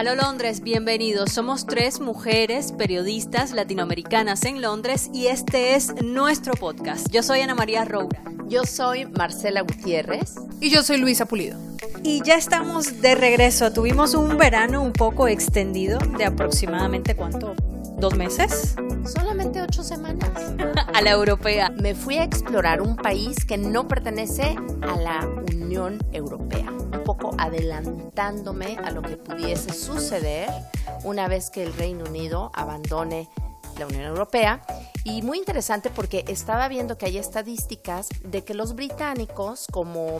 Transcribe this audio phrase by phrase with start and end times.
[0.00, 1.30] Aló Londres, bienvenidos.
[1.30, 7.10] Somos tres mujeres periodistas latinoamericanas en Londres y este es nuestro podcast.
[7.10, 8.22] Yo soy Ana María Roura.
[8.48, 10.36] Yo soy Marcela Gutiérrez.
[10.58, 11.58] Y yo soy Luisa Pulido.
[12.02, 13.74] Y ya estamos de regreso.
[13.74, 17.54] Tuvimos un verano un poco extendido de aproximadamente cuánto?
[17.98, 18.76] ¿Dos meses?
[19.04, 20.30] Solamente ocho semanas.
[20.94, 21.68] a la europea.
[21.78, 26.72] Me fui a explorar un país que no pertenece a la Unión Europea.
[27.00, 30.50] Un poco adelantándome a lo que pudiese suceder
[31.02, 33.30] una vez que el Reino Unido abandone
[33.78, 34.60] la Unión Europea.
[35.02, 40.18] Y muy interesante porque estaba viendo que hay estadísticas de que los británicos, como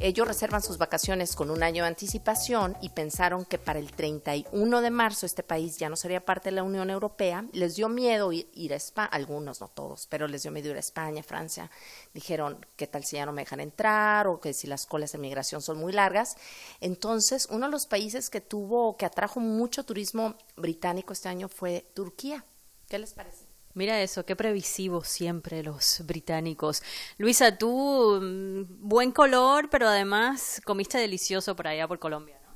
[0.00, 4.80] ellos reservan sus vacaciones con un año de anticipación y pensaron que para el 31
[4.80, 7.46] de marzo este país ya no sería parte de la Unión Europea.
[7.52, 10.80] Les dio miedo ir a España, algunos, no todos, pero les dio miedo ir a
[10.80, 11.70] España, Francia.
[12.12, 14.26] Dijeron, ¿qué tal si ya no me dejan entrar?
[14.26, 16.36] O que si las colas de migración son muy largas.
[16.80, 21.90] Entonces, uno de los países que tuvo, que atrajo mucho turismo británico este año fue
[21.94, 22.44] Turquía.
[22.88, 23.43] ¿Qué les parece?
[23.74, 26.80] Mira eso, qué previsivos siempre los británicos.
[27.18, 32.54] Luisa, tú, mm, buen color, pero además comiste delicioso por allá por Colombia, ¿no?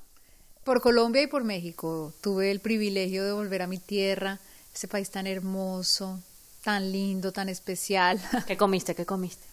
[0.62, 2.12] Por Colombia y por México.
[2.20, 4.38] Tuve el privilegio de volver a mi tierra,
[4.72, 6.20] ese país tan hermoso,
[6.62, 8.20] tan lindo, tan especial.
[8.46, 8.94] ¿Qué comiste?
[8.94, 9.44] ¿Qué comiste?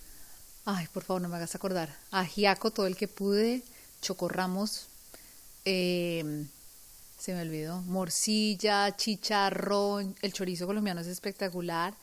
[0.66, 1.98] Ay, por favor, no me hagas acordar.
[2.12, 3.64] Ajiaco todo el que pude,
[4.02, 4.86] chocorramos,
[5.64, 6.46] eh,
[7.26, 11.96] se me olvidó, morcilla, chicharrón, el chorizo colombiano es espectacular.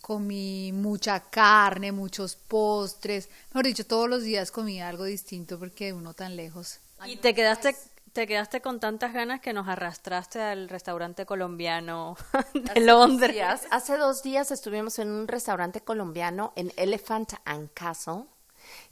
[0.00, 3.28] Comí mucha carne, muchos postres.
[3.50, 6.78] Mejor dicho, todos los días comía algo distinto porque uno tan lejos.
[7.04, 7.76] Y te quedaste
[8.14, 12.16] te quedaste con tantas ganas que nos arrastraste al restaurante colombiano
[12.54, 13.66] de Londres.
[13.70, 18.24] hace dos días estuvimos en un restaurante colombiano en Elephant and Castle,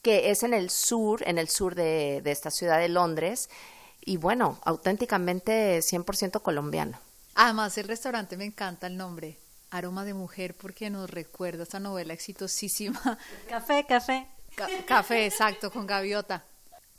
[0.02, 3.48] que es en el sur, en el sur de, de esta ciudad de Londres
[4.04, 6.98] y bueno, auténticamente 100% colombiano.
[7.34, 9.38] Además, el restaurante me encanta el nombre,
[9.70, 13.18] Aroma de Mujer, porque nos recuerda esta novela exitosísima.
[13.48, 14.26] Café, café.
[14.86, 16.44] café, exacto, con gaviota.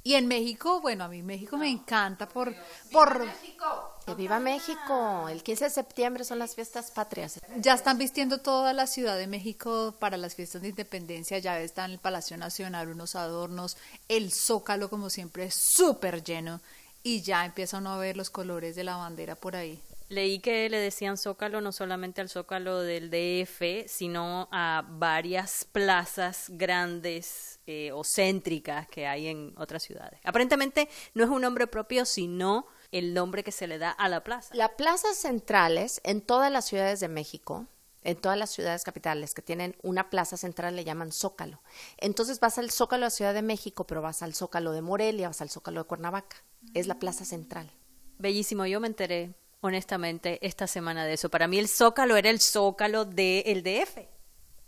[0.04, 2.56] Y en México, bueno, a mí México me encanta por...
[2.92, 4.00] por México!
[4.04, 5.30] ¡Que viva México!
[5.30, 7.40] El 15 de septiembre son las fiestas patrias.
[7.58, 11.38] Ya están vistiendo toda la Ciudad de México para las fiestas de independencia.
[11.38, 13.78] Ya está en el Palacio Nacional unos adornos.
[14.08, 16.62] El Zócalo, como siempre, es súper lleno
[17.04, 19.80] y ya empieza uno a ver los colores de la bandera por ahí.
[20.12, 26.48] Leí que le decían zócalo no solamente al zócalo del DF, sino a varias plazas
[26.50, 30.20] grandes eh, o céntricas que hay en otras ciudades.
[30.26, 34.22] Aparentemente no es un nombre propio, sino el nombre que se le da a la
[34.22, 34.54] plaza.
[34.54, 37.68] Las plazas centrales en todas las ciudades de México
[38.04, 41.62] en todas las ciudades capitales que tienen una plaza central le llaman Zócalo.
[41.98, 45.28] Entonces vas al Zócalo de la Ciudad de México, pero vas al Zócalo de Morelia,
[45.28, 46.38] vas al Zócalo de Cuernavaca.
[46.74, 47.72] Es la plaza central.
[48.18, 51.30] Bellísimo, yo me enteré honestamente esta semana de eso.
[51.30, 53.98] Para mí el Zócalo era el Zócalo del DF.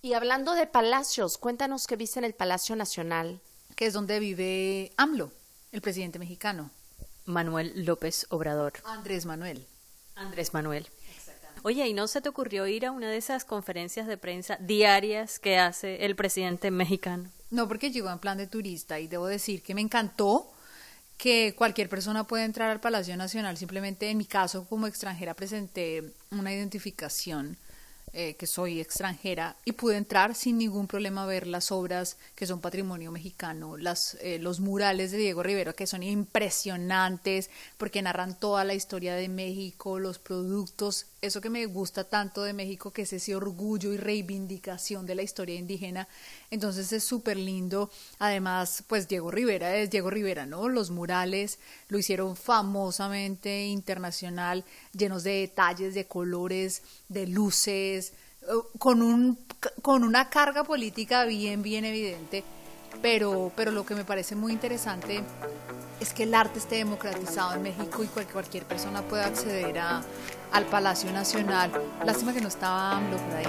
[0.02, 3.42] Y hablando de palacios, cuéntanos qué viste en el Palacio Nacional.
[3.76, 5.32] Que es donde vive AMLO,
[5.72, 6.72] el presidente mexicano.
[7.26, 8.74] Manuel López Obrador.
[8.84, 9.66] Andrés Manuel.
[10.16, 10.88] Andrés Manuel.
[11.66, 15.40] Oye, ¿y no se te ocurrió ir a una de esas conferencias de prensa diarias
[15.40, 17.29] que hace el presidente mexicano?
[17.51, 20.51] No, porque llegó en plan de turista y debo decir que me encantó
[21.18, 23.56] que cualquier persona puede entrar al Palacio Nacional.
[23.56, 27.57] Simplemente en mi caso como extranjera presenté una identificación
[28.16, 32.46] eh, que soy extranjera y pude entrar sin ningún problema a ver las obras que
[32.46, 38.38] son patrimonio mexicano, las, eh, los murales de Diego Rivera que son impresionantes porque narran
[38.38, 43.01] toda la historia de México, los productos, eso que me gusta tanto de México que
[43.01, 46.07] es ese orgullo y reivindicación de la historia indígena,
[46.51, 50.69] entonces es súper lindo, además pues Diego Rivera es Diego Rivera, ¿no?
[50.69, 51.57] Los murales
[51.88, 58.03] lo hicieron famosamente internacional, llenos de detalles, de colores, de luces,
[58.78, 59.38] con, un,
[59.81, 62.44] con una carga política bien, bien evidente.
[63.02, 65.24] Pero, pero lo que me parece muy interesante
[66.00, 70.04] es que el arte esté democratizado en México y cualquier persona pueda acceder a,
[70.51, 71.72] al Palacio Nacional.
[72.06, 73.45] Lástima que no estaba AMLO por ahí.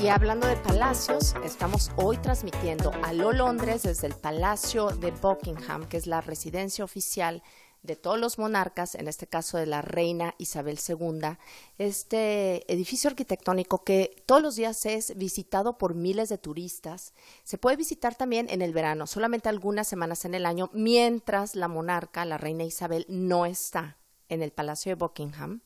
[0.00, 5.86] Y hablando de palacios, estamos hoy transmitiendo a Lo Londres desde el Palacio de Buckingham,
[5.86, 7.42] que es la residencia oficial
[7.82, 11.36] de todos los monarcas, en este caso de la reina Isabel II,
[11.76, 17.12] este edificio arquitectónico que todos los días es visitado por miles de turistas.
[17.44, 21.68] Se puede visitar también en el verano, solamente algunas semanas en el año, mientras la
[21.68, 23.98] monarca, la reina Isabel, no está
[24.30, 25.60] en el Palacio de Buckingham.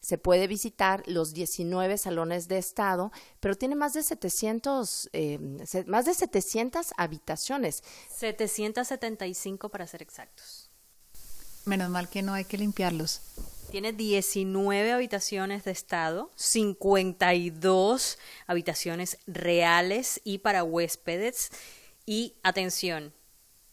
[0.00, 3.10] Se puede visitar los 19 salones de estado,
[3.40, 5.38] pero tiene más de 700, eh,
[5.86, 7.82] más de 700 habitaciones.
[8.14, 10.70] 775 para ser exactos.
[11.64, 13.20] Menos mal que no hay que limpiarlos.
[13.70, 21.50] Tiene 19 habitaciones de estado, 52 habitaciones reales y para huéspedes
[22.06, 23.12] y atención,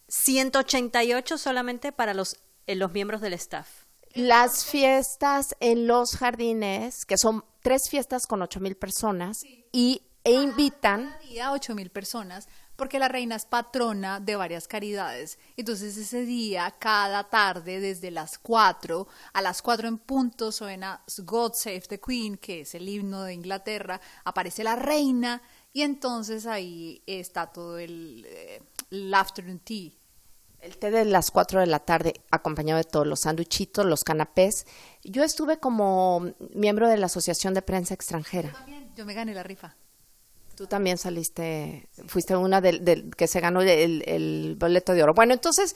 [0.07, 3.82] 188 solamente para los, eh, los miembros del staff.
[4.13, 10.31] Las fiestas en los jardines, que son tres fiestas con ocho mil personas, y e
[10.31, 15.37] invitan a ocho mil personas porque la reina es patrona de varias caridades.
[15.57, 21.53] Entonces ese día, cada tarde, desde las cuatro, a las cuatro en punto, suena God
[21.53, 27.03] Save the Queen, que es el himno de Inglaterra, aparece la reina y entonces ahí
[27.05, 28.61] está todo el, eh,
[29.13, 29.91] afternoon tea.
[30.63, 34.65] El té de las 4 de la tarde, acompañado de todos los sándwichitos, los canapés.
[35.03, 38.47] Yo estuve como miembro de la Asociación de Prensa Extranjera.
[38.47, 39.75] Yo, también, yo me gané la rifa.
[40.55, 45.13] Tú también saliste, fuiste una del, que se ganó el, boleto de oro.
[45.13, 45.75] Bueno, entonces,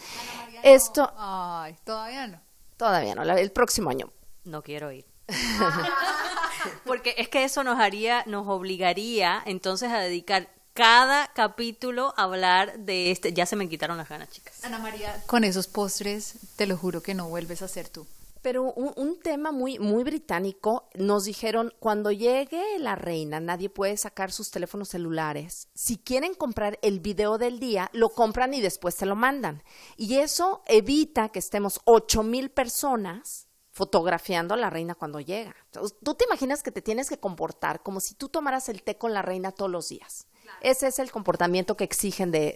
[0.64, 1.12] esto...
[1.18, 2.40] Ay, todavía no.
[2.78, 4.14] Todavía no, el próximo año.
[4.46, 5.06] No quiero ir.
[6.86, 13.10] Porque es que eso nos haría, nos obligaría entonces a dedicar cada capítulo hablar de
[13.10, 13.34] este.
[13.34, 14.64] Ya se me quitaron las ganas, chicas.
[14.64, 18.06] Ana María, con esos postres, te lo juro que no vuelves a ser tú.
[18.44, 24.32] Pero un, tema muy, muy británico, nos dijeron, cuando llegue la reina, nadie puede sacar
[24.32, 25.68] sus teléfonos celulares.
[25.74, 29.64] Si quieren comprar el video del día, lo compran y después se lo mandan.
[29.98, 35.56] Y eso evita que estemos ocho mil personas fotografiando a la reina cuando llega.
[36.04, 39.14] Tú te imaginas que te tienes que comportar como si tú tomaras el té con
[39.14, 40.28] la reina todos los días.
[40.62, 42.56] Ese es el comportamiento que exigen de,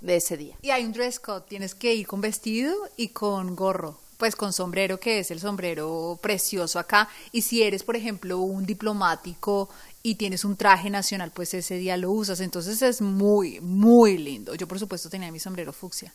[0.00, 0.56] de, ese día.
[0.62, 4.52] Y hay un dress code, tienes que ir con vestido y con gorro, pues con
[4.52, 7.08] sombrero, que es el sombrero precioso acá.
[7.32, 9.68] Y si eres, por ejemplo, un diplomático
[10.02, 12.40] y tienes un traje nacional, pues ese día lo usas.
[12.40, 14.54] Entonces es muy, muy lindo.
[14.54, 16.12] Yo, por supuesto, tenía mi sombrero fucsia.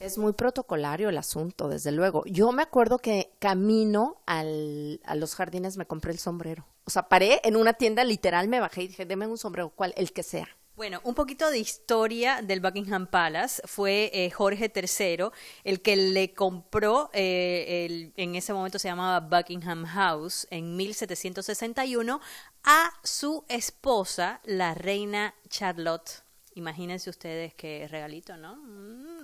[0.00, 2.24] Es muy protocolario el asunto, desde luego.
[2.26, 6.66] Yo me acuerdo que camino al, a los jardines me compré el sombrero.
[6.84, 9.94] O sea, paré en una tienda, literal me bajé y dije, deme un sombrero, cual,
[9.96, 10.48] el que sea.
[10.74, 13.60] Bueno, un poquito de historia del Buckingham Palace.
[13.66, 15.26] Fue eh, Jorge III
[15.64, 22.20] el que le compró, eh, en ese momento se llamaba Buckingham House, en 1761,
[22.64, 26.22] a su esposa, la reina Charlotte
[26.54, 28.58] Imagínense ustedes qué regalito, ¿no?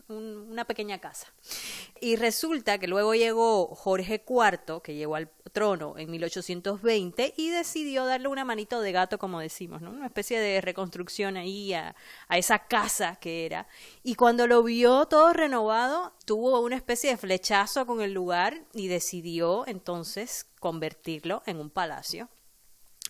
[0.08, 1.26] una pequeña casa.
[2.00, 8.06] Y resulta que luego llegó Jorge IV, que llegó al trono en 1820 y decidió
[8.06, 9.90] darle una manito de gato, como decimos, ¿no?
[9.90, 11.94] Una especie de reconstrucción ahí a,
[12.28, 13.66] a esa casa que era.
[14.02, 18.88] Y cuando lo vio todo renovado, tuvo una especie de flechazo con el lugar y
[18.88, 22.28] decidió entonces convertirlo en un palacio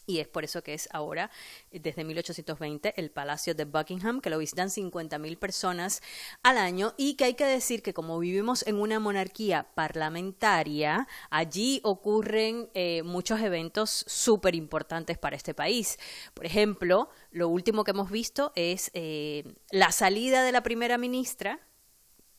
[0.09, 1.31] y es por eso que es ahora,
[1.71, 6.01] desde 1820, el Palacio de Buckingham, que lo visitan 50.000 personas
[6.43, 11.81] al año y que hay que decir que como vivimos en una monarquía parlamentaria, allí
[11.85, 15.99] ocurren eh, muchos eventos súper importantes para este país.
[16.33, 21.61] Por ejemplo, lo último que hemos visto es eh, la salida de la primera ministra,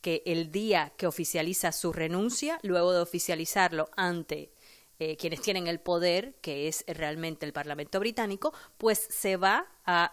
[0.00, 4.50] que el día que oficializa su renuncia, luego de oficializarlo ante
[5.00, 10.12] eh, quienes tienen el poder, que es realmente el Parlamento británico, pues se va a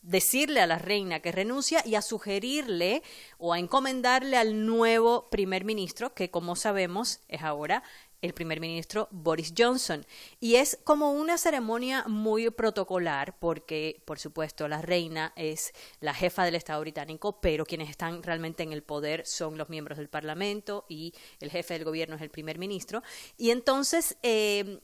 [0.00, 3.02] decirle a la reina que renuncia y a sugerirle
[3.38, 7.82] o a encomendarle al nuevo primer ministro, que como sabemos es ahora
[8.22, 10.06] el primer ministro Boris Johnson.
[10.40, 16.44] Y es como una ceremonia muy protocolar porque, por supuesto, la reina es la jefa
[16.44, 20.86] del Estado británico, pero quienes están realmente en el poder son los miembros del Parlamento
[20.88, 23.02] y el jefe del gobierno es el primer ministro.
[23.36, 24.16] Y entonces...
[24.22, 24.80] Eh,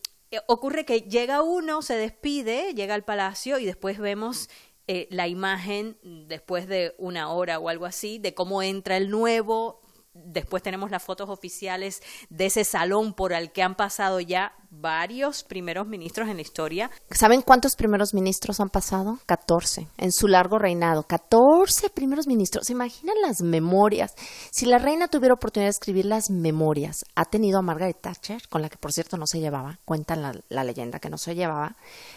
[0.47, 4.51] ocurre que llega uno, se despide, llega al palacio y después vemos
[4.87, 9.83] eh, la imagen después de una hora o algo así de cómo entra el nuevo
[10.25, 15.45] Después tenemos las fotos oficiales de ese salón por el que han pasado ya varios
[15.45, 16.91] primeros ministros en la historia.
[17.11, 19.19] ¿Saben cuántos primeros ministros han pasado?
[19.27, 21.05] 14 en su largo reinado.
[21.05, 22.67] 14 primeros ministros.
[22.67, 24.15] ¿Se imaginan las memorias?
[24.51, 28.63] Si la reina tuviera oportunidad de escribir las memorias, ha tenido a Margaret Thatcher, con
[28.63, 31.77] la que por cierto no se llevaba, cuenta la, la leyenda que no se llevaba,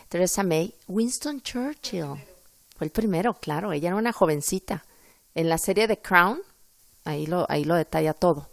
[0.10, 2.16] Theresa May, Winston Churchill.
[2.78, 4.84] Fue el primero, claro, ella era una jovencita.
[5.34, 6.42] En la serie The Crown,
[7.04, 8.48] Ahí lo, ahí lo detalla todo.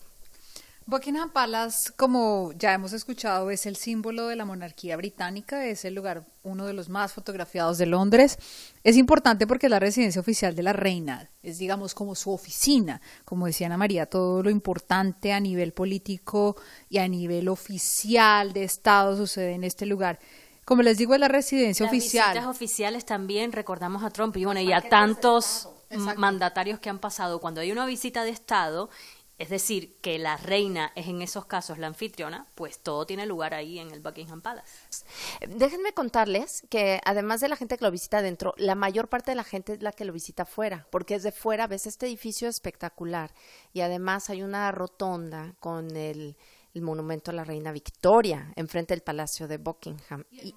[0.88, 5.95] Buckingham Palace, como ya hemos escuchado, es el símbolo de la monarquía británica, es el
[5.95, 8.38] lugar, uno de los más fotografiados de Londres.
[8.83, 13.02] Es importante porque es la residencia oficial de la reina, es digamos como su oficina,
[13.26, 16.57] como decía Ana María, todo lo importante a nivel político
[16.88, 20.19] y a nivel oficial de Estado sucede en este lugar.
[20.64, 22.31] Como les digo, es la residencia Las oficial.
[22.31, 25.69] visitas oficiales también recordamos a Trump y bueno, y a tantos
[26.16, 27.40] mandatarios que han pasado.
[27.40, 28.90] Cuando hay una visita de Estado,
[29.38, 33.54] es decir, que la reina es en esos casos la anfitriona, pues todo tiene lugar
[33.54, 35.04] ahí en el Buckingham Palace.
[35.47, 39.37] Déjenme contarles que además de la gente que lo visita adentro, la mayor parte de
[39.37, 43.33] la gente es la que lo visita afuera, porque desde fuera ves este edificio espectacular
[43.73, 46.37] y además hay una rotonda con el,
[46.75, 50.25] el monumento a la reina Victoria enfrente del Palacio de Buckingham.
[50.33, 50.52] Y,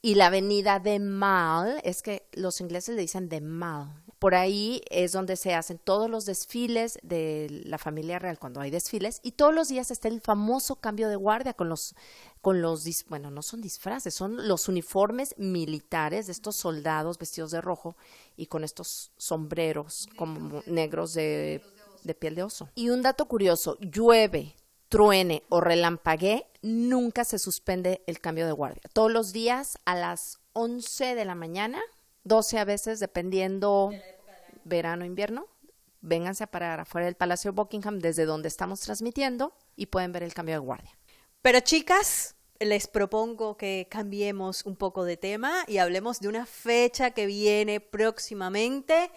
[0.00, 3.90] y la avenida de Mall, es que los ingleses le dicen de Mall.
[4.24, 8.70] Por ahí es donde se hacen todos los desfiles de la familia real cuando hay
[8.70, 11.94] desfiles y todos los días está el famoso cambio de guardia con los
[12.40, 17.60] con los bueno, no son disfraces, son los uniformes militares de estos soldados vestidos de
[17.60, 17.98] rojo
[18.34, 21.60] y con estos sombreros como negros de,
[22.02, 22.70] de piel de oso.
[22.74, 24.56] Y un dato curioso, llueve,
[24.88, 28.84] truene o relampaguee, nunca se suspende el cambio de guardia.
[28.94, 31.78] Todos los días a las 11 de la mañana,
[32.22, 33.90] 12 a veces, dependiendo
[34.64, 35.48] verano, invierno,
[36.00, 40.22] vénganse a parar afuera del Palacio de Buckingham desde donde estamos transmitiendo y pueden ver
[40.22, 40.96] el cambio de guardia.
[41.42, 47.10] Pero chicas, les propongo que cambiemos un poco de tema y hablemos de una fecha
[47.10, 49.10] que viene próximamente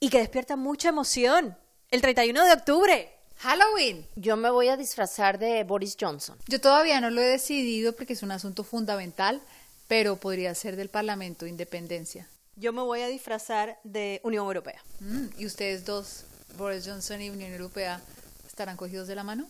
[0.00, 1.56] y que despierta mucha emoción.
[1.90, 3.12] El 31 de octubre.
[3.38, 4.06] Halloween.
[4.16, 6.38] Yo me voy a disfrazar de Boris Johnson.
[6.46, 9.42] Yo todavía no lo he decidido porque es un asunto fundamental,
[9.88, 12.28] pero podría ser del Parlamento, independencia.
[12.56, 14.82] Yo me voy a disfrazar de Unión Europea.
[15.00, 16.24] Mm, ¿Y ustedes dos,
[16.58, 18.00] Boris Johnson y Unión Europea,
[18.46, 19.48] estarán cogidos de la mano?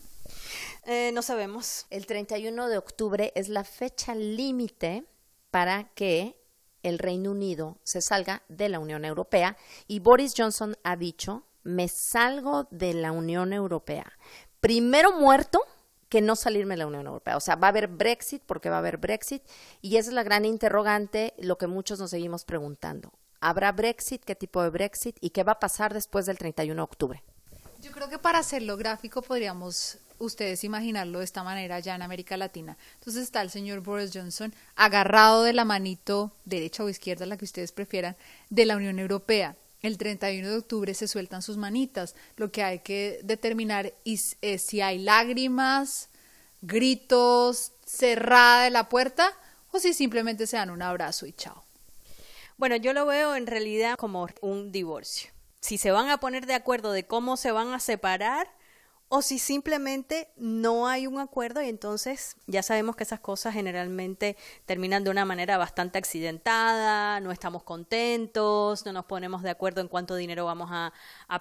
[0.87, 1.87] Eh, no sabemos.
[1.91, 5.05] El 31 de octubre es la fecha límite
[5.51, 6.37] para que
[6.85, 9.57] el Reino Unido se salga de la Unión Europea
[9.89, 14.13] y Boris Johnson ha dicho, me salgo de la Unión Europea.
[14.61, 15.61] Primero muerto
[16.13, 17.39] que no salirme de la Unión Europea.
[17.39, 19.43] O sea, va a haber Brexit porque va a haber Brexit
[19.81, 23.15] y esa es la gran interrogante, lo que muchos nos seguimos preguntando.
[23.41, 24.23] ¿Habrá Brexit?
[24.23, 25.17] ¿Qué tipo de Brexit?
[25.23, 27.23] ¿Y qué va a pasar después del 31 de octubre?
[27.81, 32.37] Yo creo que para hacerlo gráfico podríamos ustedes imaginarlo de esta manera ya en América
[32.37, 32.77] Latina.
[32.99, 37.47] Entonces está el señor Boris Johnson agarrado de la manito derecha o izquierda, la que
[37.47, 38.17] ustedes prefieran,
[38.51, 39.57] de la Unión Europea.
[39.83, 42.15] El 31 de octubre se sueltan sus manitas.
[42.37, 46.09] Lo que hay que determinar es, si hay lágrimas,
[46.61, 49.37] gritos, cerrada de la puerta
[49.73, 51.65] o si simplemente se dan un abrazo y chao.
[52.57, 55.31] Bueno, yo lo veo en realidad como un divorcio.
[55.61, 58.49] Si se van a poner de acuerdo de cómo se van a separar
[59.15, 64.39] o si simplemente no hay un acuerdo y entonces ya sabemos que esas cosas generalmente
[64.65, 69.89] terminan de una manera bastante accidentada, no estamos contentos, no nos ponemos de acuerdo en
[69.89, 70.95] cuánto dinero vamos a,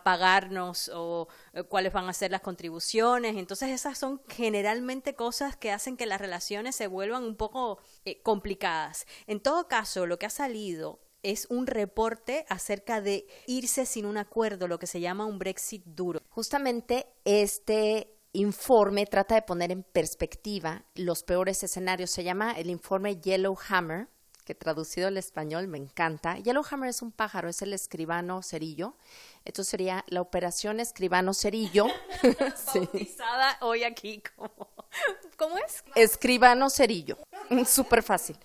[0.03, 3.37] pagarnos o eh, cuáles van a ser las contribuciones.
[3.37, 8.21] Entonces esas son generalmente cosas que hacen que las relaciones se vuelvan un poco eh,
[8.21, 9.07] complicadas.
[9.27, 14.17] En todo caso, lo que ha salido es un reporte acerca de irse sin un
[14.17, 16.21] acuerdo, lo que se llama un Brexit duro.
[16.29, 22.11] Justamente este informe trata de poner en perspectiva los peores escenarios.
[22.11, 24.07] Se llama el informe Yellow Hammer,
[24.45, 26.37] que traducido al español me encanta.
[26.39, 28.95] Yellow Hammer es un pájaro, es el escribano cerillo.
[29.45, 31.87] Esto sería la operación escribano cerillo.
[32.71, 32.79] sí.
[32.79, 34.69] Bautizada hoy aquí como...
[35.37, 35.83] ¿Cómo es?
[35.95, 37.17] Escribano cerillo.
[37.65, 38.37] Súper fácil.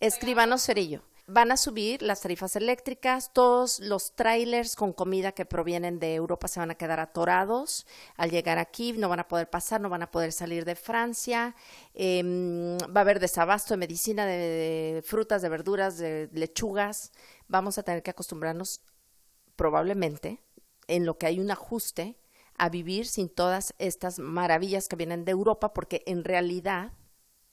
[0.00, 5.98] Escribano cerillo van a subir las tarifas eléctricas, todos los trailers con comida que provienen
[6.00, 7.86] de Europa se van a quedar atorados.
[8.16, 11.54] Al llegar aquí, no van a poder pasar, no van a poder salir de Francia,
[11.92, 17.12] eh, va a haber desabasto de medicina, de, de, frutas, de verduras, de lechugas,
[17.46, 18.80] vamos a tener que acostumbrarnos
[19.54, 20.42] probablemente
[20.86, 22.18] en lo que hay un ajuste
[22.56, 26.92] a vivir sin todas estas maravillas que vienen de Europa, porque en realidad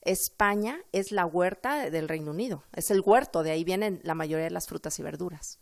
[0.06, 4.46] España es la huerta del Reino Unido, es el huerto, de ahí vienen la mayoría
[4.46, 5.60] de las frutas y verduras.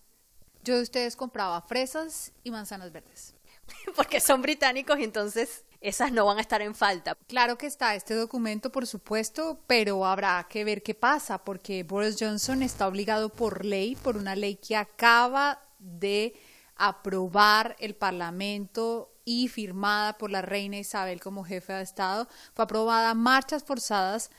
[0.64, 3.36] Yo de ustedes compraba fresas y manzanas verdes.
[3.96, 7.16] Porque son británicos y entonces esas no van a estar en falta.
[7.28, 12.16] Claro que está este documento, por supuesto, pero habrá que ver qué pasa, porque Boris
[12.18, 16.34] Johnson está obligado por ley, por una ley que acaba de
[16.78, 23.14] aprobar el Parlamento y firmada por la reina Isabel como jefe de Estado, fue aprobada
[23.14, 24.30] marchas forzadas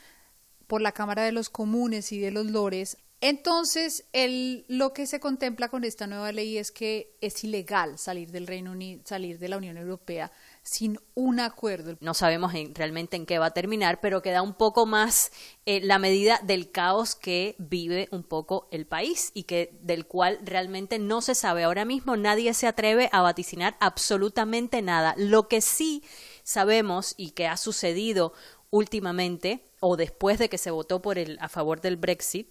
[0.67, 2.97] por la Cámara de los Comunes y de los Lores.
[3.21, 8.31] Entonces, el, lo que se contempla con esta nueva ley es que es ilegal salir
[8.31, 10.31] del Reino Unido, salir de la Unión Europea
[10.65, 11.95] sin un acuerdo.
[12.01, 15.31] No sabemos realmente en qué va a terminar, pero queda un poco más
[15.67, 20.39] eh, la medida del caos que vive un poco el país y que del cual
[20.43, 22.17] realmente no se sabe ahora mismo.
[22.17, 25.13] Nadie se atreve a vaticinar absolutamente nada.
[25.17, 26.03] Lo que sí
[26.43, 28.33] sabemos y que ha sucedido
[28.71, 32.49] últimamente o después de que se votó por el a favor del Brexit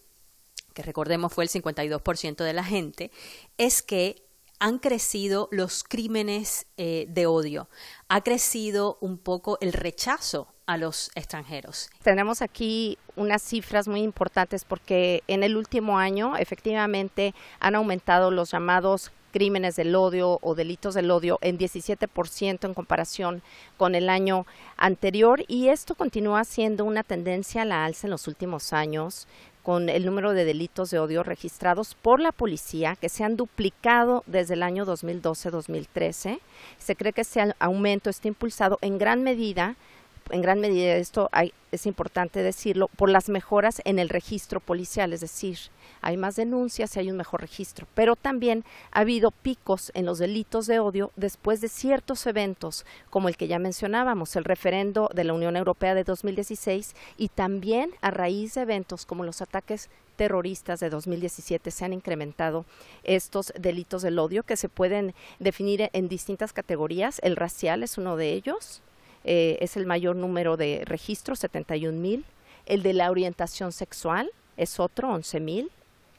[0.73, 3.12] que recordemos fue el 52% de la gente,
[3.59, 4.25] es que
[4.58, 7.68] han crecido los crímenes eh, de odio,
[8.08, 11.90] ha crecido un poco el rechazo a los extranjeros.
[12.02, 18.50] Tenemos aquí unas cifras muy importantes porque en el último año efectivamente han aumentado los
[18.50, 23.42] llamados crímenes del odio o delitos del odio en 17% en comparación
[23.76, 24.46] con el año
[24.76, 29.26] anterior y esto continúa siendo una tendencia a la alza en los últimos años
[29.64, 34.23] con el número de delitos de odio registrados por la policía, que se han duplicado
[34.26, 36.38] desde el año 2012-2013.
[36.78, 39.76] Se cree que ese aumento está impulsado en gran medida
[40.30, 41.30] en gran medida esto
[41.70, 45.58] es importante decirlo, por las mejoras en el registro policial, es decir,
[46.00, 50.18] hay más denuncias y hay un mejor registro, pero también ha habido picos en los
[50.18, 55.24] delitos de odio después de ciertos eventos, como el que ya mencionábamos, el referendo de
[55.24, 60.80] la Unión Europea de 2016 y también a raíz de eventos como los ataques terroristas
[60.80, 62.64] de 2017 se han incrementado
[63.02, 67.20] estos delitos del odio que se pueden definir en distintas categorías.
[67.22, 68.82] El racial es uno de ellos,
[69.24, 72.24] eh, es el mayor número de registros, 71 mil.
[72.66, 75.70] El de la orientación sexual es otro, 11 mil.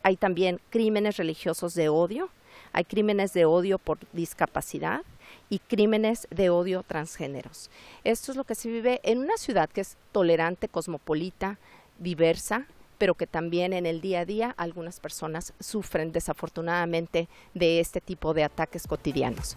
[0.03, 2.29] Hay también crímenes religiosos de odio,
[2.73, 5.01] hay crímenes de odio por discapacidad
[5.49, 7.69] y crímenes de odio transgéneros.
[8.03, 11.57] Esto es lo que se vive en una ciudad que es tolerante, cosmopolita,
[11.97, 18.01] diversa, pero que también en el día a día algunas personas sufren desafortunadamente de este
[18.01, 19.55] tipo de ataques cotidianos.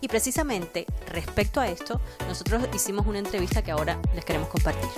[0.00, 4.88] Y precisamente respecto a esto, nosotros hicimos una entrevista que ahora les queremos compartir.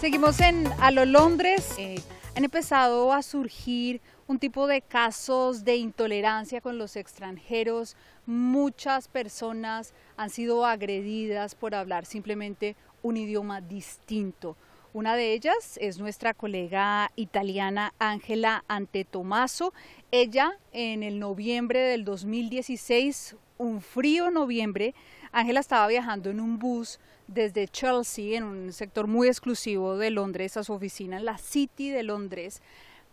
[0.00, 1.74] Seguimos en A lo Londres.
[1.76, 2.00] Eh,
[2.36, 7.96] han empezado a surgir un tipo de casos de intolerancia con los extranjeros.
[8.24, 14.56] Muchas personas han sido agredidas por hablar simplemente un idioma distinto.
[14.98, 19.72] Una de ellas es nuestra colega italiana Ángela Antetomaso.
[20.10, 24.96] Ella en el noviembre del 2016, un frío noviembre,
[25.30, 30.56] Ángela estaba viajando en un bus desde Chelsea, en un sector muy exclusivo de Londres,
[30.56, 32.60] a su oficina en la City de Londres,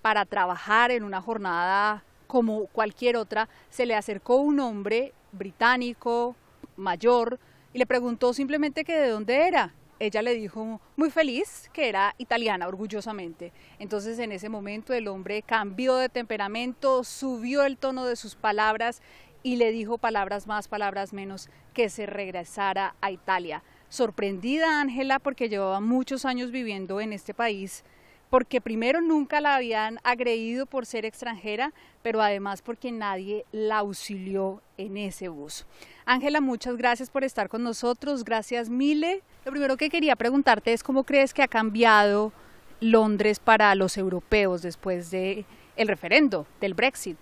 [0.02, 3.48] para trabajar en una jornada como cualquier otra.
[3.70, 6.36] Se le acercó un hombre británico,
[6.78, 7.40] mayor,
[7.74, 12.16] y le preguntó simplemente que de dónde era ella le dijo muy feliz que era
[12.18, 13.54] italiana, orgullosamente.
[13.80, 19.02] Entonces en ese momento el hombre cambió de temperamento, subió el tono de sus palabras
[19.44, 23.64] y le dijo palabras más, palabras menos, que se regresara a Italia.
[23.90, 27.84] Sorprendida Ángela porque llevaba muchos años viviendo en este país,
[28.30, 34.62] porque primero nunca la habían agredido por ser extranjera, pero además porque nadie la auxilió
[34.78, 35.66] en ese bus.
[36.06, 39.22] Ángela, muchas gracias por estar con nosotros, gracias Mile.
[39.46, 42.34] Lo primero que quería preguntarte es cómo crees que ha cambiado
[42.80, 47.16] Londres para los europeos después del el referendo del Brexit.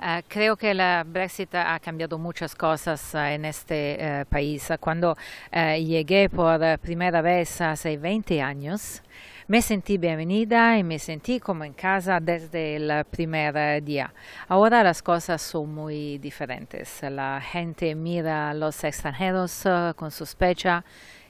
[0.00, 4.72] Uh, creo que el Brexit ha cambiado muchas cosas uh, en este uh, país.
[4.80, 5.16] Cuando
[5.52, 9.00] llegué por primera vez hace 20 años,
[9.46, 14.12] me sentí bienvenida y me sentí como en casa desde el primer día.
[14.48, 17.02] Ahora las cosas son muy diferentes.
[17.02, 19.62] La gente mira a los extranjeros
[19.94, 20.84] con sospecha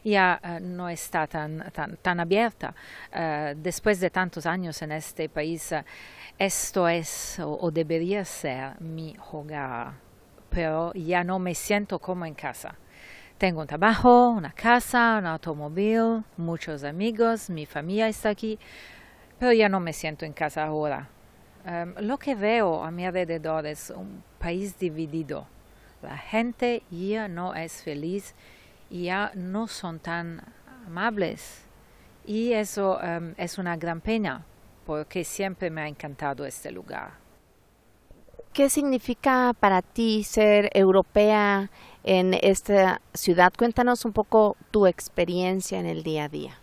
[0.05, 1.71] ya uh, no está tan,
[2.03, 2.75] tan, abierta.
[3.13, 5.73] Uh, después de tantos años en este país,
[6.39, 9.93] esto es o, debería ser mi hogar,
[10.49, 12.75] pero ya no me siento como en casa.
[13.39, 18.59] Tengo un trabajo, una casa, un automóvil, muchos amigos, mi familia está aquí,
[19.39, 21.09] pero ya no me siento en casa ahora.
[21.65, 25.47] Em, lo que veo a mi alrededor es un país dividido.
[26.03, 28.35] La gente ya no es feliz
[28.91, 30.43] y ya no son tan
[30.87, 31.65] amables.
[32.27, 34.45] Y eso em, es una gran pena,
[34.85, 37.19] porque siempre me ha encantado este lugar.
[38.53, 41.71] ¿Qué significa para ti ser europea
[42.03, 43.53] en esta ciudad?
[43.57, 46.59] Cuéntanos un poco tu experiencia en el día a día.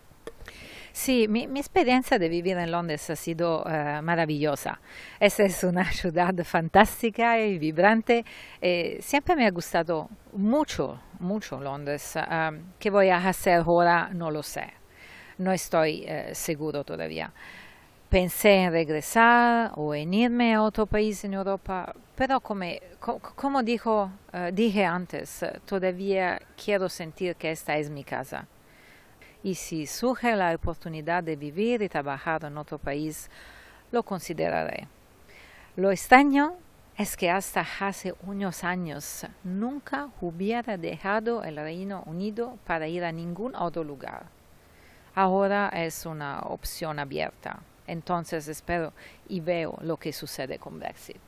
[0.97, 4.81] Sí, mi, experiencia de vivir en Londres ha sido eh, maravillosa.
[5.19, 8.25] Esta es una ciudad fantástica y vibrante.
[8.59, 12.13] Eh, siempre me ha gustado mucho, mucho Londres.
[12.15, 14.09] Ah, ¿Qué voy a hacer ahora?
[14.11, 14.73] No lo sé.
[15.37, 17.31] No estoy eh, seguro todavía.
[18.09, 22.65] pensé en regresar o en irme a otro país en Europa, pero como,
[23.35, 24.09] como dijo,
[24.51, 28.47] dije antes, todavía quiero sentir que esta es mi casa.
[29.47, 33.29] Y si surge la oportunidad de vivir y trabajar en otro país,
[33.93, 34.89] lo consideraré.
[35.77, 36.55] Lo extraño
[36.97, 43.13] es que hasta hace unos años nunca hubiera dejado el Reino Unido para ir a
[43.13, 44.25] ningún otro lugar.
[45.15, 47.61] Ahora es una opción abierta.
[47.87, 48.91] Entonces espero
[49.29, 51.21] y veo lo que sucede con Brexit.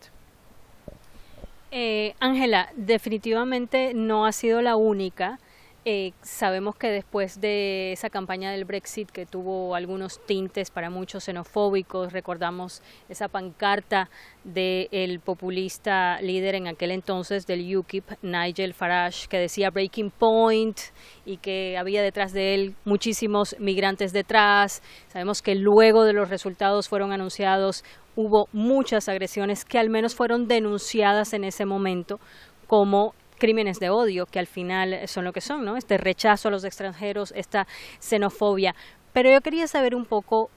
[1.71, 5.39] Eh, Ángela, definitivamente no ha sido la única
[5.85, 11.23] eh, sabemos que después de esa campaña del Brexit que tuvo algunos tintes para muchos
[11.23, 14.09] xenofóbicos, recordamos esa pancarta
[14.43, 20.77] del populista líder en aquel entonces del UKIP, Nigel Farage, que decía Breaking Point
[21.25, 24.83] y que había detrás de él muchísimos migrantes detrás.
[25.07, 27.83] Sabemos que luego de los resultados fueron anunciados
[28.15, 32.19] hubo muchas agresiones que al menos fueron denunciadas en ese momento
[32.67, 35.77] como crímenes de odio, que al final son lo que son, ¿no?
[35.77, 37.65] Este rechazo a los extranjeros, esta
[37.99, 38.75] xenofobia.
[39.13, 40.49] Pero yo quería saber un poco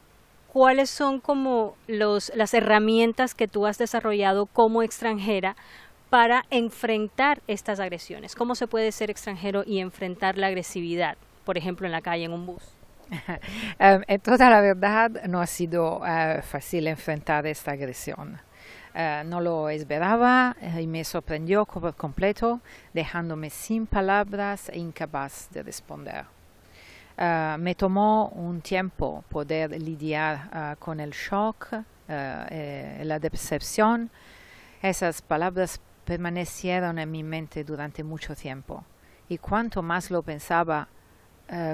[0.53, 5.57] cuáles son como los, las herramientas que tú has desarrollado como extranjera
[6.11, 8.35] para enfrentar estas agresiones.
[8.35, 11.17] ¿Cómo se puede ser extranjero y enfrentar la agresividad,
[11.47, 12.63] por ejemplo, en la calle, en un bus?
[13.79, 18.39] en toda la verdad, no ha sido eh, fácil enfrentar esta agresión.
[18.95, 22.61] Eh, no lo esperaba eh, y me sorprendió por completo,
[22.93, 26.27] dejándome sin palabras e incapaz de responder.
[27.17, 31.69] Eh, me tomó un tiempo poder lidiar con el shock,
[32.09, 34.11] la decepción.
[34.83, 38.85] Esas palabras permanecieron en mi mente durante mucho tiempo
[39.29, 40.89] y cuanto más lo pensaba,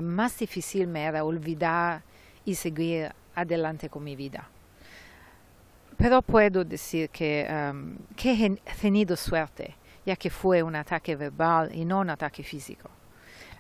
[0.03, 2.03] más difícil me era olvidar
[2.45, 4.49] y seguir adelante con mi vida.
[5.99, 9.75] Pero puedo decir que, um, que he tenido suerte,
[10.07, 12.89] ya que fue un ataque verbal y no un ataque físico.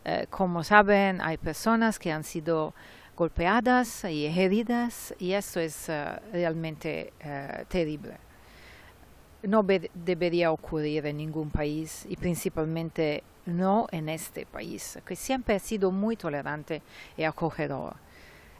[0.07, 2.74] Uh, como saben, hay personas que han sido
[3.16, 8.14] golpeadas y heridas y eso es uh, realmente uh, terrible.
[9.42, 15.59] No debería ocurrir en ningún país y principalmente no en este país, que siempre ha
[15.59, 16.83] sido muy tolerante
[17.16, 17.96] y acogedor.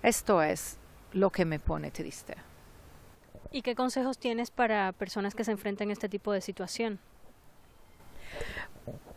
[0.03, 0.79] Esto es
[1.13, 2.48] lo que me pone triste.
[3.51, 6.99] ¿Y qué consejos tienes para personas que se enfrentan a este tipo de situación?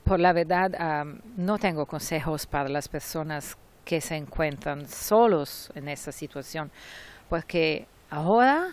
[0.06, 6.12] Por la verdad, no tengo consejos para las personas que se encuentran solos en esta
[6.12, 6.72] situación,
[7.30, 8.70] porque ahora,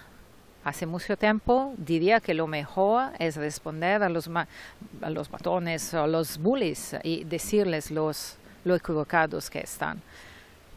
[0.64, 6.07] hace mucho tiempo, diría que lo mejor es responder a los, a los matones o
[6.07, 10.01] los bullies y decirles los, lo equivocados que están.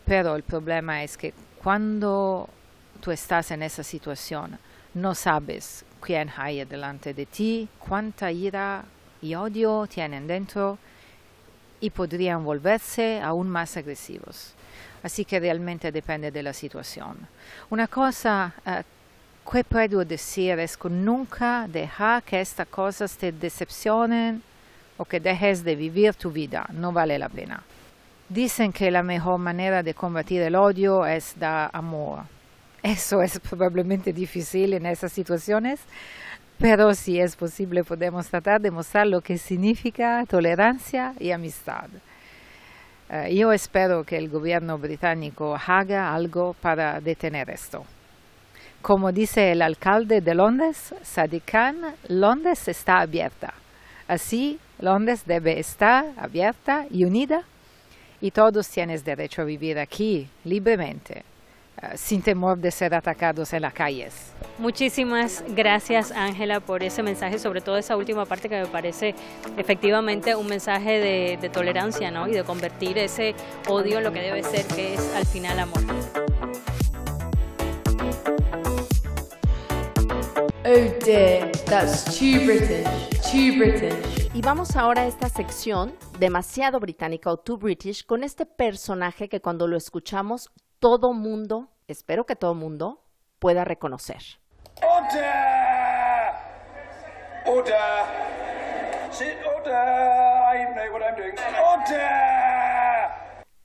[0.06, 2.50] Pero el problema es que cuando
[3.00, 4.58] tú estás en esa situación,
[4.94, 8.84] no sabes quién hay delante de ti, cuánta ira
[9.22, 10.78] y odio tienen dentro
[11.80, 14.54] y podrían volverse aún más agresivos.
[15.04, 17.18] Así que realmente depende de la situación.
[17.70, 18.84] Una cosa eh,
[19.52, 24.44] que puedo decir es que nunca dejar que estas cosas te decepcionen
[24.98, 26.68] o que dejes de vivir tu vida.
[26.74, 27.64] No vale la pena.
[28.30, 32.22] Dicen que la mejor manera de combatir el odio es dar amor.
[32.84, 35.80] Eso es probablemente difícil en esas situaciones,
[36.58, 41.90] pero si es posible podemos tratar de mostrar lo que significa tolerancia y amistad.
[43.08, 47.86] Eh, yo espero que el gobierno británico haga algo para detener esto.
[48.82, 53.54] Como dice el alcalde de Londres, Sadiq Khan, Londres está abierta.
[54.08, 57.44] Así, Londres debe estar abierta y unida
[58.22, 61.24] y todos tienen derecho a vivir aquí libremente
[61.96, 64.34] sin temor de ser atacados en las calles.
[64.58, 69.16] Muchísimas gracias Ángela por ese mensaje, sobre todo esa última parte que me parece
[69.58, 72.28] efectivamente un mensaje de, tolerancia ¿no?
[72.28, 73.36] y de convertir ese
[73.68, 75.82] odio en lo que debe ser, que es al final amor.
[80.64, 82.86] Oh dear, that's too British,
[83.32, 84.30] too British.
[84.34, 89.42] Y vamos ahora a esta sección demasiado británica o too British con este personaje que
[89.42, 90.52] cuando lo escuchamos
[90.82, 93.04] todo mundo, espero que todo mundo,
[93.38, 94.24] pueda reconocer.
[94.82, 96.34] Order!
[97.46, 99.12] Order!
[99.12, 99.76] Sit order!
[99.76, 101.36] I know what I'm doing.
[101.38, 102.42] Order!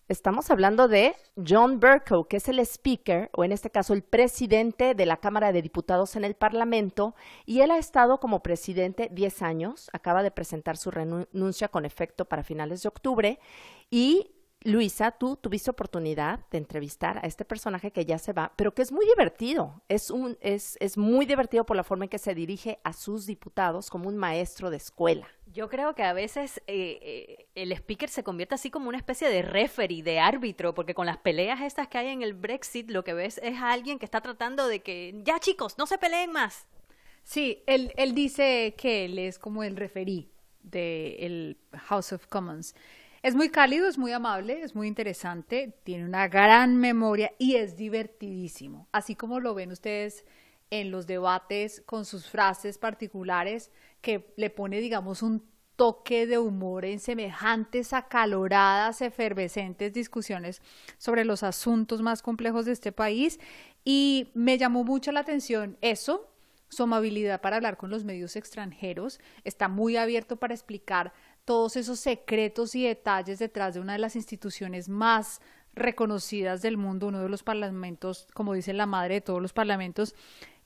[0.09, 4.95] Estamos hablando de John Bercow, que es el speaker, o en este caso el presidente
[4.95, 7.15] de la Cámara de Diputados en el Parlamento,
[7.47, 12.27] y él ha estado como presidente 10 años, acaba de presentar su renuncia con efecto
[12.27, 13.41] para finales de octubre,
[13.91, 14.36] y
[14.67, 18.83] Luisa, tú tuviste oportunidad de entrevistar a este personaje que ya se va, pero que
[18.83, 19.81] es muy divertido.
[19.89, 23.27] Es, un, es, es muy divertido por la forma en que se dirige a sus
[23.27, 25.29] diputados como un maestro de escuela.
[25.53, 29.29] Yo creo que a veces eh, eh, el speaker se convierte así como una especie
[29.29, 33.05] de referee, de árbitro, porque con las peleas estas que hay en el Brexit, lo
[33.05, 36.33] que ves es a alguien que está tratando de que, ya chicos, no se peleen
[36.33, 36.67] más.
[37.23, 40.29] Sí, él, él dice que él es como el referí
[40.63, 42.75] del House of Commons.
[43.27, 47.77] Es muy cálido, es muy amable, es muy interesante, tiene una gran memoria y es
[47.77, 48.87] divertidísimo.
[48.93, 50.25] Así como lo ven ustedes
[50.71, 56.85] en los debates con sus frases particulares, que le pone, digamos, un toque de humor
[56.85, 60.63] en semejantes acaloradas, efervescentes discusiones
[60.97, 63.41] sobre los asuntos más complejos de este país.
[63.85, 66.31] Y me llamó mucho la atención eso,
[66.69, 71.13] su amabilidad para hablar con los medios extranjeros, está muy abierto para explicar
[71.47, 75.41] todos esos secretos y detalles detrás de una de las instituciones más
[75.75, 80.15] reconocidas del mundo, uno de los parlamentos, como dice la madre de todos los parlamentos.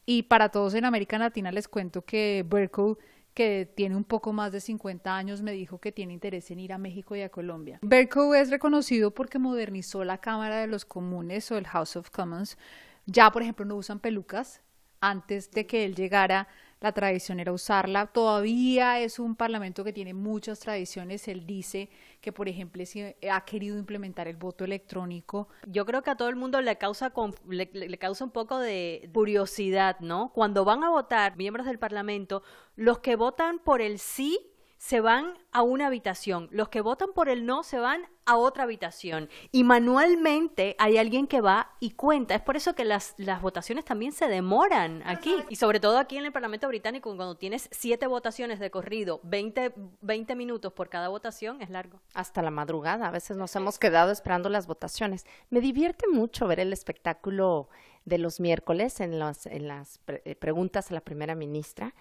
[0.07, 2.99] Y para todos en América Latina les cuento que Berko,
[3.35, 6.73] que tiene un poco más de 50 años, me dijo que tiene interés en ir
[6.73, 7.79] a México y a Colombia.
[7.83, 12.57] Berko es reconocido porque modernizó la Cámara de los Comunes o el House of Commons.
[13.05, 14.62] Ya, por ejemplo, no usan pelucas.
[15.03, 16.47] Antes de que él llegara,
[16.81, 18.07] la tradición era usarla.
[18.07, 21.29] Todavía es un parlamento que tiene muchas tradiciones.
[21.29, 21.90] Él dice
[22.21, 25.49] que, por ejemplo, si ha querido implementar el voto electrónico.
[25.66, 27.12] Yo creo que a todo el mundo le causa,
[27.49, 30.33] le, le causa un poco de curiosidad, ¿no?
[30.33, 32.43] Cuando van a votar miembros del parlamento,
[32.77, 34.50] los que votan por el sí
[34.81, 38.62] se van a una habitación, los que votan por el no se van a otra
[38.62, 42.35] habitación y manualmente hay alguien que va y cuenta.
[42.35, 46.16] Es por eso que las, las votaciones también se demoran aquí y sobre todo aquí
[46.16, 51.09] en el Parlamento Británico cuando tienes siete votaciones de corrido, 20, 20 minutos por cada
[51.09, 52.01] votación, es largo.
[52.14, 55.27] Hasta la madrugada, a veces nos hemos quedado esperando las votaciones.
[55.51, 57.69] Me divierte mucho ver el espectáculo
[58.07, 61.95] de los miércoles en, las en las eh, preguntas a la primera ministra.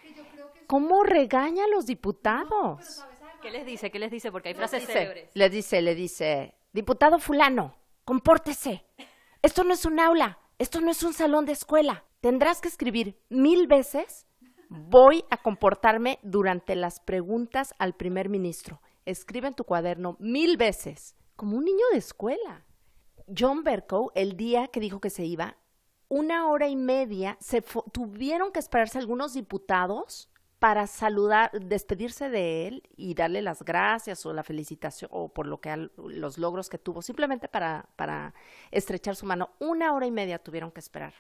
[0.70, 3.04] ¿Cómo regaña a los diputados?
[3.42, 3.90] ¿Qué les dice?
[3.90, 4.32] ¿Qué les dice?
[4.32, 5.32] Porque hay frases célebres.
[5.34, 8.86] Le dice, le dice, diputado fulano, compórtese.
[9.42, 12.06] Esto no es un aula, esto no es un salón de escuela.
[12.22, 14.28] Tendrás que escribir mil veces,
[14.70, 18.80] voy a comportarme durante las preguntas al primer ministro.
[19.06, 22.64] Escribe en tu cuaderno mil veces, como un niño de escuela.
[23.36, 25.58] John Bercow, el día que dijo que se iba,
[26.10, 30.30] una hora y media, se tuvieron que esperarse algunos diputados
[30.60, 35.62] para saludar, despedirse de él y darle las gracias o la felicitación o por lo
[35.62, 38.34] que los logros que tuvo, simplemente para, para
[38.70, 39.52] estrechar su mano.
[39.60, 41.14] Una hora y media tuvieron que esperar.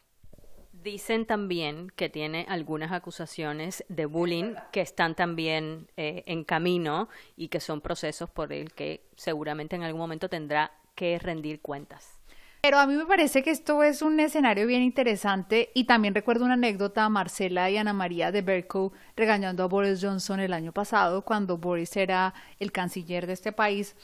[0.73, 7.47] Dicen también que tiene algunas acusaciones de bullying que están también eh, en camino y
[7.47, 12.18] que son procesos por el que seguramente en algún momento tendrá que rendir cuentas.
[12.61, 16.43] Pero a mí me parece que esto es un escenario bien interesante y también recuerdo
[16.43, 20.73] una anécdota a Marcela y Ana María de Berko regañando a Boris Johnson el año
[20.73, 23.95] pasado cuando Boris era el canciller de este país,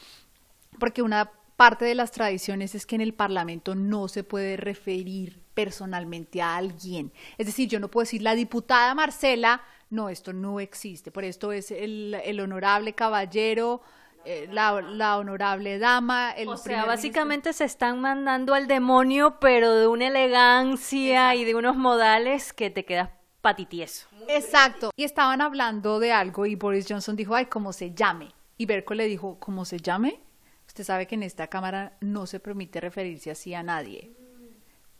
[0.80, 5.39] porque una parte de las tradiciones es que en el Parlamento no se puede referir
[5.54, 7.12] personalmente a alguien.
[7.38, 11.12] Es decir, yo no puedo decir la diputada Marcela, no, esto no existe.
[11.12, 13.82] Por esto es el, el honorable caballero
[14.26, 16.32] eh, la, honorable dama.
[16.32, 21.56] El o sea, básicamente se están mandando al demonio, pero de una elegancia y de
[21.56, 23.10] unos modales que te quedas
[23.42, 24.08] patitieso.
[24.28, 24.92] Exacto.
[24.96, 28.34] Y estaban hablando de algo y Boris Johnson dijo, ay, ¿cómo se llame?
[28.58, 30.20] Y Berko le dijo, ¿cómo se llame?
[30.66, 34.12] Usted sabe que en esta Cámara no se permite referirse así a nadie.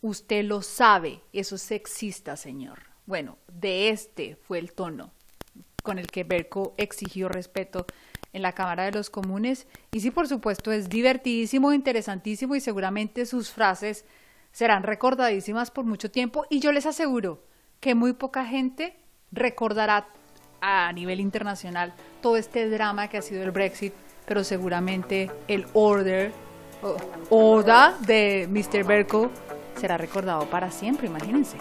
[0.02, 2.84] Usted lo sabe, eso es sexista, señor.
[3.08, 5.12] Bueno, de este fue el tono
[5.86, 7.86] con el que Berko exigió respeto
[8.36, 9.66] en la Cámara de los Comunes.
[9.94, 14.04] Y sí, por supuesto, es divertidísimo, interesantísimo y seguramente sus frases
[14.52, 16.46] serán recordadísimas por mucho tiempo.
[16.50, 17.46] Y yo les aseguro
[17.80, 18.98] que muy poca gente
[19.32, 20.10] recordará
[20.60, 23.94] a nivel internacional todo este drama que ha sido el Brexit,
[24.26, 26.34] pero seguramente el Order,
[27.30, 28.84] Oda de Mr.
[28.84, 29.32] Berko
[29.78, 31.58] será recordado para siempre, imagínense.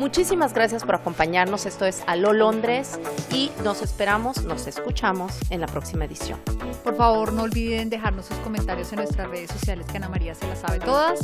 [0.00, 1.66] Muchísimas gracias por acompañarnos.
[1.66, 2.98] Esto es Aló Londres
[3.30, 6.40] y nos esperamos, nos escuchamos en la próxima edición.
[6.82, 10.46] Por favor, no olviden dejarnos sus comentarios en nuestras redes sociales, que Ana María se
[10.46, 11.20] las sabe todas.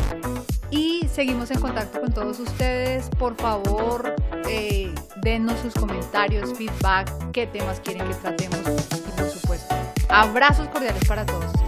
[0.71, 3.09] Y seguimos en contacto con todos ustedes.
[3.19, 4.15] Por favor,
[4.47, 9.75] eh, dennos sus comentarios, feedback, qué temas quieren que tratemos y por supuesto,
[10.11, 11.66] abrazos cordiales para todos.